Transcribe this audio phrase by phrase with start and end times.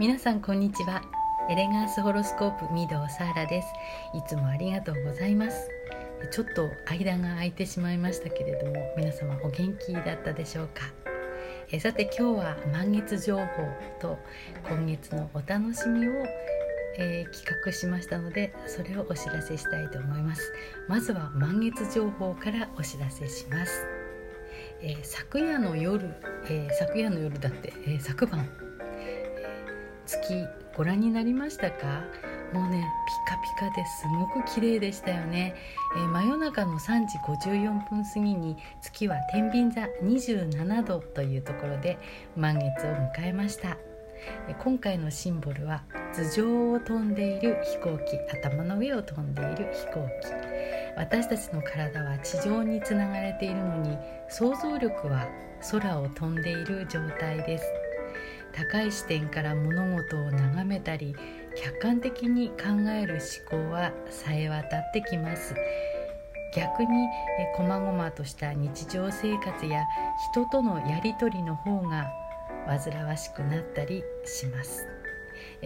[0.00, 1.02] 皆さんこんにちは。
[1.50, 3.68] エレガンスホロスコープ御堂サーラです。
[4.14, 5.68] いつもありがとうございます。
[6.30, 10.84] ちょっと間が空いてしまいましたけれども皆様お元気だったでしょうか？
[11.70, 13.44] えさて今日は満月情報
[14.00, 14.18] と
[14.70, 16.12] 今月のお楽しみを
[16.96, 20.50] えー、企画しましたのでそれをお知らせしたいと思います。
[20.88, 23.86] まずは満月情報からお知らせします、
[24.80, 26.14] えー、昨夜の夜、
[26.46, 28.48] えー、昨夜の夜だって、え昨晩
[30.10, 32.02] 月ご覧になりましたか？
[32.52, 32.84] もうね
[33.28, 35.54] ピカピカですごく綺麗でしたよね、
[35.96, 41.96] えー、真夜中の3時54分過ぎに月は天秤座27度というところで
[42.36, 43.76] 満月を迎えました。
[44.58, 45.82] 今回のシンボルは
[46.12, 50.28] 頭上を飛んでいる飛行機頭の上を飛んでいる飛行機。
[50.96, 53.96] 私たちの体は地上につながれているのに
[54.28, 55.26] 想像力は
[55.70, 57.64] 空を飛んでいる状態です。
[58.52, 61.14] 高い視点から物事を眺めたり
[61.56, 63.18] 客観的に考える
[63.50, 65.54] 思考はさえ渡ってきます。
[66.54, 67.08] 逆に
[67.54, 69.84] こまごまとした日常生活や
[70.32, 72.10] 人とのやり取りの方が
[72.66, 74.86] 煩わしくなったりします。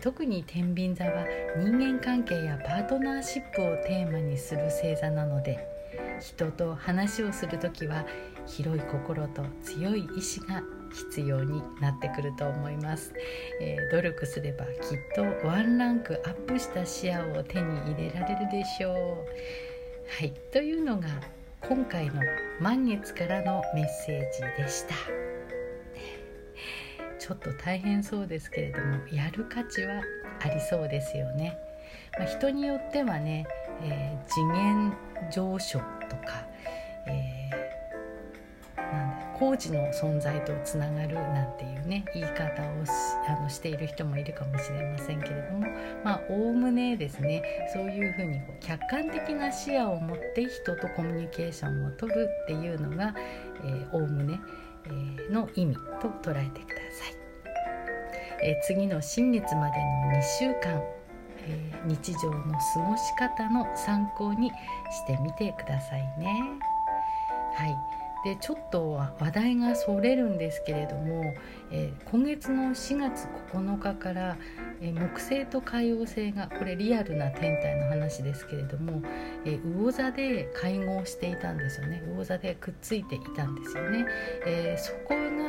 [0.00, 1.24] 特に天秤座は
[1.58, 5.66] 人間関係やパートナーシップをテーマにする星座なので
[6.20, 8.04] 人と話をする時は
[8.46, 10.62] 広い心と強い意志が
[10.96, 13.12] 必要になってくると思います、
[13.60, 14.72] えー、努力すればきっ
[15.14, 18.96] とワンランクアップした視野を手に入れられるでしょう。
[20.08, 20.32] はい。
[20.52, 21.08] というのが
[21.60, 22.22] 今回の
[22.60, 24.94] 満月からのメッセージでした。
[27.18, 30.00] ちょっと大変そうですけれどもやる価値は
[30.40, 31.58] ありそうですよね、
[32.16, 33.46] まあ、人によってはね、
[33.82, 34.92] えー、次元
[35.32, 36.46] 上昇とか、
[37.08, 37.35] えー、
[39.38, 42.90] 工事の存在とつながるなんていうね言い方をし
[43.28, 45.66] あのしている人もいるかもしれませんけれども
[46.04, 47.42] まあおおむねですね
[47.72, 53.14] そういうふうにこう客観的な視野を持って人とコミュニケーションをとるっていうのが
[53.92, 54.40] おおむね、
[54.86, 57.16] えー、の意味と捉えてください。
[58.42, 59.78] え、次の新月まで
[60.12, 60.82] の2週間
[61.48, 62.42] えー、日常の
[62.74, 66.58] 過ごし方の参考にしてみてくださいね。
[68.26, 71.32] でちょっと話題がそれるんですけれども、
[71.70, 74.36] えー、今月の4月9日から、
[74.80, 79.02] え、木星と海王星がこれリアルな天体の話ですけれども、
[79.44, 84.06] え、魚座で会合していたんですよね魚座でくっついていたんですよね。
[84.46, 85.46] えそこが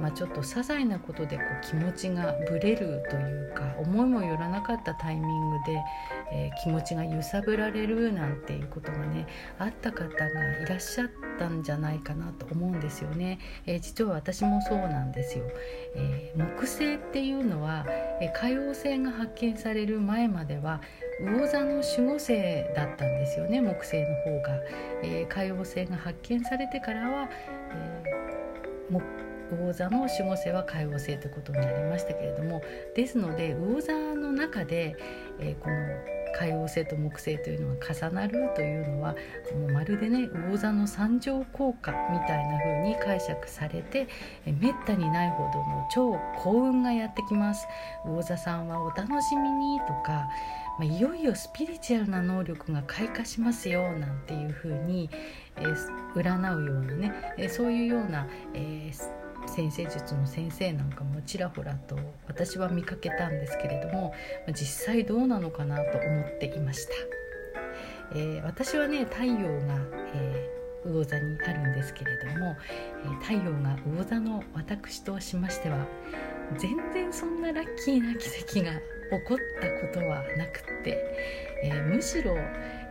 [0.00, 5.84] まあ、ちょっと些細なことでこう気持ちがぶれるというか思いもよらなかったタイミングで、
[6.32, 9.26] えー、気持ちが揺さぶられるなんていうことがね
[9.58, 10.28] あった方が
[10.62, 11.08] いらっしゃっ
[11.38, 13.38] たんじゃないかなと思うんですよね。
[13.66, 15.44] えー、実は私もそうなんですよ。
[15.96, 17.84] えー、木星っていうのは、
[18.20, 20.80] え海王星が発見される前までは
[21.20, 22.28] 魚座の守護星
[22.74, 24.60] だったんですよね木星の方が、
[25.02, 27.28] えー海王星が発見されてからは、
[27.72, 28.04] え
[28.90, 29.02] 木
[29.50, 32.62] 魚座の守護星は海王星ということになりましたけれども
[32.94, 34.96] ですので魚座の中で、
[35.38, 39.14] えー、この海王星と木星というのが重なるというのは
[39.54, 44.08] もうまるでね魚座の三乗効果みたいな風に解釈されて
[44.46, 47.66] えめったにないほどの超幸運がやってきます。
[48.04, 50.28] 魚座さんはお楽しみにとか、
[50.78, 55.10] まあ、いよいよスピリチュアルな能力が開花しますよなんていう風に、
[55.56, 64.14] えー、占うようなね、えー、そういうような、えー先生術の先生なんかもちらほらと私は見かけたんですけれども
[64.48, 66.92] 実際どうなのかなと思っていました、
[68.14, 69.74] えー、私はね太陽が、
[70.14, 72.56] えー、魚座にあるんですけれども、
[73.04, 75.86] えー、太陽が魚座の私としましては
[76.56, 78.28] 全然そんなラッキーな奇
[78.60, 78.72] 跡が
[79.10, 80.98] 起こったことはなくって、
[81.64, 82.36] えー、むしろ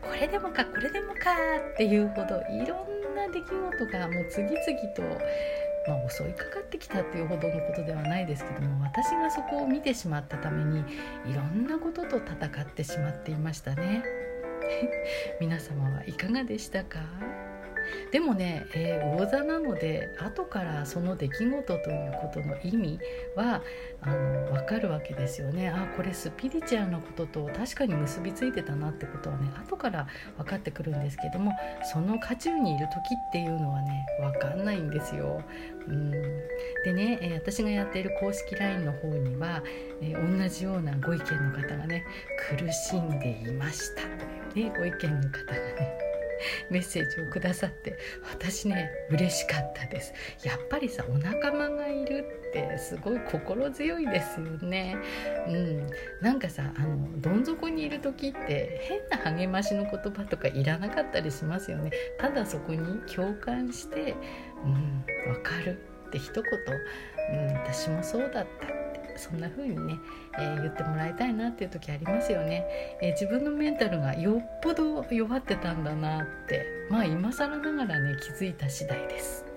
[0.00, 1.30] これでもかこれでもか
[1.72, 4.56] っていうほどいろんな出来事がもう次々
[4.94, 5.02] と
[5.86, 10.80] まあ、襲いかかってきたっていうほどのことではないですけども私がそこを見てしまったために
[11.26, 14.02] いろんなことと戦ってしまっていましたね。
[15.40, 17.00] 皆様はいかがでしたか？
[18.10, 23.00] でもね、えー、魚座なので後からその出来事ということの意味
[23.36, 23.62] は
[24.00, 25.68] あの分かるわけですよね。
[25.68, 31.52] あこれスピリチュアルなことと確かに結びついてたなってことはね後から分かってくるんですけども
[31.92, 35.42] その渦中にいる時っていうのはね分かんないんですよ。
[35.86, 36.10] うん。
[36.84, 39.62] でね、えー、私がやっている公式 LINE の方には、
[40.00, 42.04] えー、同じようなご意見の方がね
[42.50, 44.02] 苦しんでいました。
[44.52, 46.03] というねご意見の方がね。
[46.70, 47.98] メッセージをくださって
[48.30, 50.12] 私ね嬉しかったです。
[50.42, 54.96] やっぱりさお仲間がいるってすごい心強いですよね。
[55.48, 55.86] うん。
[56.20, 58.80] なんかさあのどん底にいる時って
[59.10, 61.90] 変な励ましの言葉とかいらなかったりしますよね。
[62.18, 64.14] ただそこに共感して
[64.64, 66.42] うんわかるって一言、
[67.32, 68.83] うん、私もそうだった。
[69.16, 69.98] そんな風にね、
[70.38, 72.64] えー、言ってもらいたいなっていう時ありますよね、
[73.00, 79.53] えー、自分のメンタルがよっぽど弱ってたんだなってまあ今更ながらね気づいた次第です。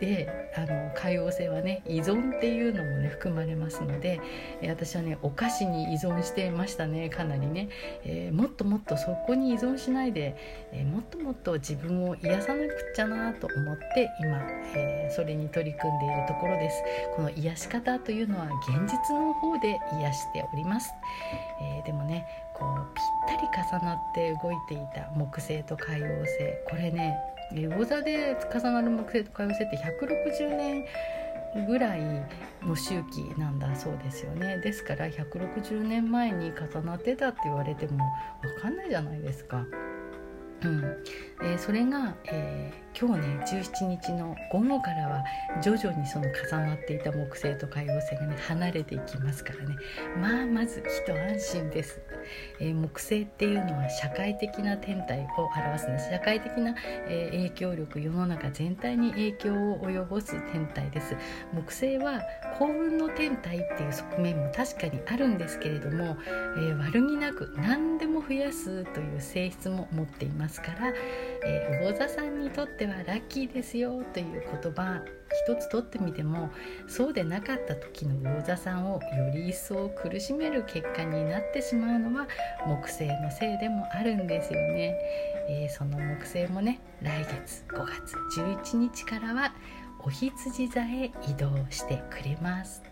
[0.00, 4.20] であの海洋性はね依存っていうのもね含まれますので、
[4.68, 7.68] 私はねお菓子に依存してましたねかなりね、
[8.04, 10.36] えー、もっともっとそこに依存しないで、
[10.72, 14.38] えー、もっともっと自分を癒さなくっちゃなと思って今、
[14.74, 16.82] えー、それに取り組んでいるところです。
[17.16, 20.92] この癒し方というのは現実の方で癒しております、
[21.60, 22.94] えでもねこう
[23.26, 23.48] ぴったり
[23.80, 26.28] 重なって動いていた木星と海王星
[26.68, 27.16] これね
[27.52, 30.84] 魚座で重なる木星と海王星って160年
[31.66, 32.00] ぐらい
[32.62, 37.98] の周期なんだそうですよねですから160年前に重なってたって言われても
[38.42, 39.64] 分かんないじゃないですか。
[40.62, 40.84] うん
[41.42, 45.24] えー、それが、えー、今日ね17日の午後からは
[45.62, 49.76] 徐々にその重なっていた木星と海王星がね離れていきますからね。
[50.20, 52.00] まあまず一安心です、
[52.58, 56.74] えー、木星っていうのは社会的な天体を表すんです社会的な、
[57.08, 61.16] えー、影響力世の中全体に影響を及ぼす天体です。
[61.52, 62.20] 木星は
[62.58, 66.16] 幸運の天体っていう側面も確かにあるんですけれども、
[66.56, 70.92] えー、悪気なく何でも増やすという性質も持っていますから、
[71.46, 75.00] えー、座さんにとってはラッキーですよという言葉
[75.46, 76.50] 一つとってみても
[76.88, 82.26] そうでなかった時の魚座さんをより一層苦しめる結果になってしまうのは
[82.66, 84.98] 木星のせいでもあるんですよね、
[85.48, 89.54] えー、その木星もね来月5月11日からは
[90.02, 92.82] お羊座へ移動してくれます。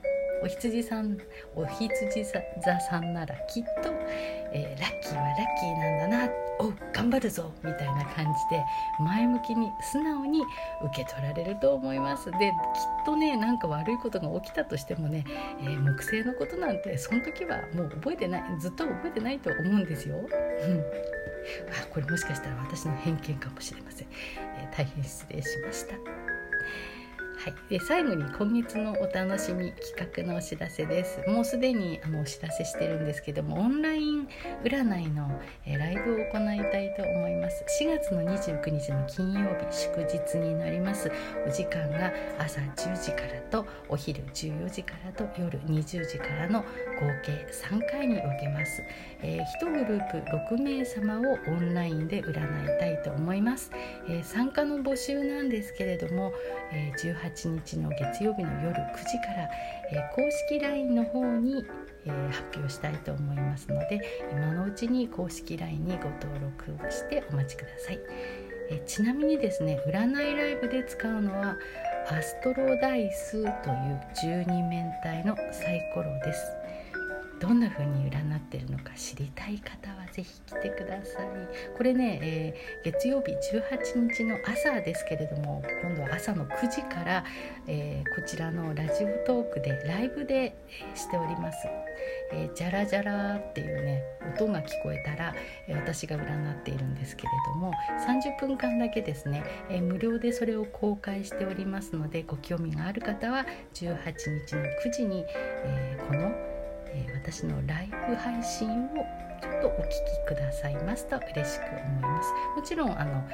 [0.42, 1.18] お羊さん
[1.56, 3.90] お羊座さんならきっと、
[4.52, 8.64] えー、ラッキーはラッキーなんだなお頑張るぞみたいな感じで
[9.00, 10.42] 前向きに素直に
[10.84, 15.24] 受け取られると思いますできっとねなんか悪いことが起きたとしてもね、
[15.60, 20.16] えー、木星のことなんてその時はもう覚えてないずっと覚えてないと思うんですよ。
[20.16, 20.28] うん
[21.70, 24.08] あこれもしかしたら私の偏見かもしれません、
[24.58, 25.94] えー、大変失礼しました。
[27.38, 31.22] はい、で最後に今月のお楽しみ企画のお知らせです。
[31.28, 34.28] もうすでにあのお知らせしてるんですけどもオンライン
[34.64, 37.64] 占いの、えライブを行いたいと思います。
[37.80, 41.12] 4月の29日の金曜日祝日になります。
[41.46, 46.66] お時間が朝10時からとお昼14時からと夜20時からの合
[47.24, 48.82] 計3回に分けます、
[49.22, 50.18] えー、1グループ
[50.54, 53.70] 6名様をオンラインで占いたいと思います、
[54.08, 56.32] えー、参加の募集なんですけれども、
[56.72, 56.98] えー、
[57.28, 59.50] 18日の月曜日の夜9時から、
[59.90, 61.64] えー、公式 LINE の方に、
[62.04, 64.00] えー、発表したいと思いますので
[64.32, 68.00] 今のうちに公式 LINE にご登録をしてお待ちください、
[68.70, 71.56] えー、ちなみにですね占いライブで使うのは
[72.10, 74.00] アストロダイスという
[74.46, 76.67] 12面体のサイコロです。
[77.40, 81.26] どんな風に占ってるのか知りたい方は是非来てください。
[81.76, 87.24] これね、えー、月曜日18日の朝ですけれども今度は朝の9時から、
[87.66, 90.54] えー、こちらのラジオトークでライブで、え
[90.94, 91.58] しております。
[92.32, 94.02] えー、ジャラジャラっていうね
[94.34, 95.34] 音が聞こえたら、
[95.66, 97.72] え、私が占っているんですけれども
[98.06, 103.96] 30分間だけですね、え、無料でそれを公開しておりますのでご興味がある方は18
[104.46, 106.32] 日の9時に、えこの
[106.94, 108.88] 「えー、私のライブ配信を
[109.40, 112.32] ちょっとお聞きくださいますと嬉しく思います。
[112.56, 113.28] もちろんあの、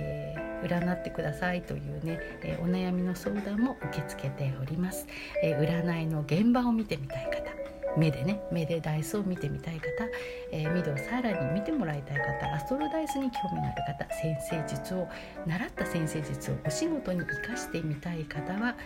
[0.00, 5.06] えー、占ってくださいというね、えー、お悩みの相談も受け付けております、
[5.42, 7.56] え占いの現場を見てみたい方
[7.96, 9.84] 目でね目でダイスを見てみたい方、
[10.52, 15.08] えー、ミドをさらに見てもらいたい方アストロダイスに興味がある方先生術を
[15.46, 18.76] 習った先生術をお仕事に生かしてみたい方は、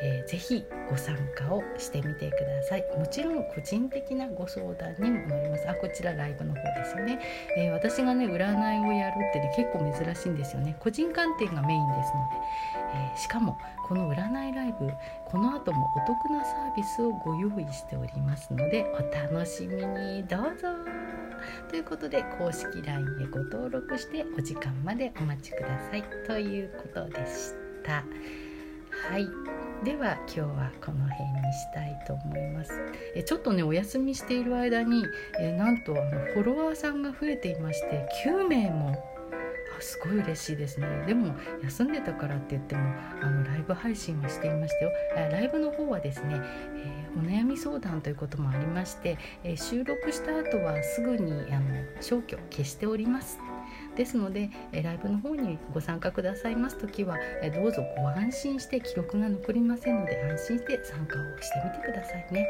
[0.00, 2.84] えー、ぜひご参加をしてみてください。
[2.96, 5.68] もちろん個人的なご相談にも乗ります。
[5.68, 7.18] あこちらライブの方ですよね、
[7.56, 10.76] えー、私がね占いをやるってね結構珍しいんですよね。
[10.80, 12.36] 個人鑑定がメインですので、
[12.94, 14.90] えー、しかもこの占いライブ
[15.26, 20.24] この後もお得なサービスをご用意しておりますのでお楽しみに。
[20.24, 20.68] どうぞ。
[21.68, 26.04] ということで公式 LINE へご登録してお時間までお待ちください。
[26.26, 28.04] ということでした。
[29.10, 29.61] はい。
[29.84, 32.70] では今日はこの辺にしたいと思います。
[33.16, 35.04] えちょっとねお休みしている間に
[35.40, 38.90] えなんとあのフォロワーさんが増えていまして9名も
[39.76, 40.86] あすごい嬉しいですね。
[41.08, 41.34] でも
[41.64, 42.82] 休んでたからって言っても
[43.22, 44.92] あのライブ配信はしていましたよ。
[45.32, 46.40] ライブの方はですね、
[46.76, 53.51] えー、お悩み相談ということもありまして、えー、収録した後はすぐにあの消去消しております。
[53.96, 57.16] ですのでライブの方にご参加くださいます時は
[57.54, 62.48] どうぞご安心して記録が残りませんので安心して参加をしてみてくださいね。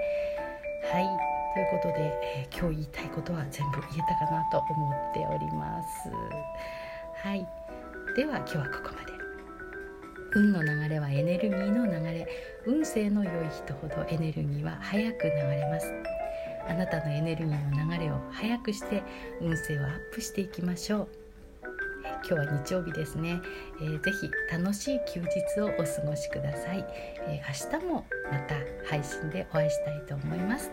[0.92, 1.32] はい。
[1.54, 6.10] ということで、え、今日言いたいことは全部言えたかなと思っております。
[7.22, 7.46] はい。
[8.16, 9.12] では今日はここまで。
[10.34, 12.26] 運の流れはエネルギーの流れ。
[12.64, 15.92] 運勢の良い人ほどエネルギーは早く流れます。
[16.68, 19.02] あなたのエネルギーの流れを早くして
[19.40, 21.21] 運勢をアップしていきましょう。
[22.24, 23.40] 今日は日曜日ですね、
[23.80, 26.84] えー、ぜひ楽しい休日をお過ごしください、
[27.26, 28.54] えー、明日もまた
[28.88, 30.70] 配信でお会いしたいと思います。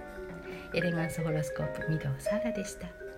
[0.74, 3.09] エレガンスホロスコープ御堂サラでした。